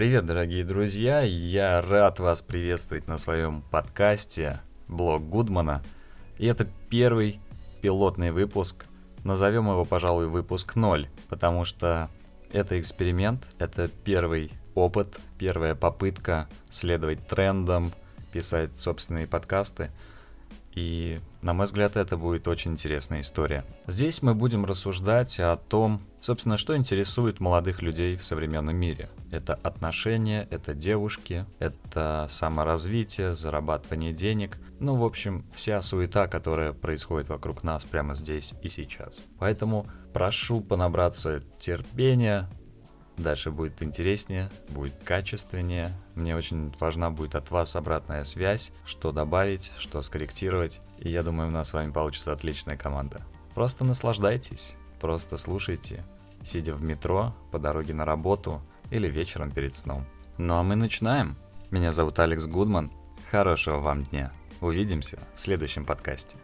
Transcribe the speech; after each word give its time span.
Привет, 0.00 0.24
дорогие 0.24 0.64
друзья! 0.64 1.20
Я 1.20 1.82
рад 1.82 2.20
вас 2.20 2.40
приветствовать 2.40 3.06
на 3.06 3.18
своем 3.18 3.60
подкасте 3.70 4.60
«Блог 4.88 5.28
Гудмана». 5.28 5.82
И 6.38 6.46
это 6.46 6.66
первый 6.88 7.38
пилотный 7.82 8.30
выпуск. 8.30 8.86
Назовем 9.24 9.68
его, 9.68 9.84
пожалуй, 9.84 10.26
выпуск 10.26 10.74
0, 10.74 11.06
потому 11.28 11.66
что 11.66 12.08
это 12.50 12.80
эксперимент, 12.80 13.44
это 13.58 13.88
первый 13.88 14.50
опыт, 14.74 15.18
первая 15.38 15.74
попытка 15.74 16.48
следовать 16.70 17.28
трендам, 17.28 17.92
писать 18.32 18.80
собственные 18.80 19.26
подкасты– 19.26 19.90
и, 20.74 21.20
на 21.42 21.52
мой 21.52 21.66
взгляд, 21.66 21.96
это 21.96 22.16
будет 22.16 22.46
очень 22.46 22.72
интересная 22.72 23.20
история. 23.22 23.64
Здесь 23.86 24.22
мы 24.22 24.34
будем 24.34 24.64
рассуждать 24.64 25.40
о 25.40 25.56
том, 25.56 26.00
собственно, 26.20 26.56
что 26.56 26.76
интересует 26.76 27.40
молодых 27.40 27.82
людей 27.82 28.16
в 28.16 28.24
современном 28.24 28.76
мире. 28.76 29.08
Это 29.32 29.54
отношения, 29.54 30.46
это 30.50 30.74
девушки, 30.74 31.44
это 31.58 32.26
саморазвитие, 32.28 33.34
зарабатывание 33.34 34.12
денег. 34.12 34.58
Ну, 34.78 34.94
в 34.94 35.04
общем, 35.04 35.44
вся 35.52 35.82
суета, 35.82 36.28
которая 36.28 36.72
происходит 36.72 37.28
вокруг 37.28 37.64
нас 37.64 37.84
прямо 37.84 38.14
здесь 38.14 38.54
и 38.62 38.68
сейчас. 38.68 39.22
Поэтому 39.38 39.86
прошу 40.12 40.60
понабраться 40.60 41.40
терпения, 41.58 42.48
Дальше 43.20 43.50
будет 43.50 43.82
интереснее, 43.82 44.50
будет 44.70 44.94
качественнее. 45.04 45.92
Мне 46.14 46.34
очень 46.34 46.72
важна 46.80 47.10
будет 47.10 47.34
от 47.34 47.50
вас 47.50 47.76
обратная 47.76 48.24
связь, 48.24 48.72
что 48.86 49.12
добавить, 49.12 49.72
что 49.76 50.00
скорректировать. 50.00 50.80
И 50.98 51.10
я 51.10 51.22
думаю, 51.22 51.48
у 51.48 51.52
нас 51.52 51.68
с 51.68 51.72
вами 51.74 51.92
получится 51.92 52.32
отличная 52.32 52.78
команда. 52.78 53.20
Просто 53.54 53.84
наслаждайтесь, 53.84 54.74
просто 55.00 55.36
слушайте, 55.36 56.02
сидя 56.42 56.72
в 56.72 56.82
метро, 56.82 57.34
по 57.52 57.58
дороге 57.58 57.92
на 57.92 58.06
работу 58.06 58.62
или 58.90 59.06
вечером 59.06 59.50
перед 59.50 59.76
сном. 59.76 60.06
Ну 60.38 60.54
а 60.54 60.62
мы 60.62 60.74
начинаем. 60.74 61.36
Меня 61.70 61.92
зовут 61.92 62.18
Алекс 62.20 62.46
Гудман. 62.46 62.90
Хорошего 63.30 63.80
вам 63.80 64.02
дня. 64.02 64.32
Увидимся 64.62 65.18
в 65.34 65.40
следующем 65.40 65.84
подкасте. 65.84 66.38